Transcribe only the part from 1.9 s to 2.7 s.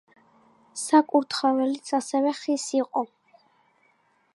ასევე ხის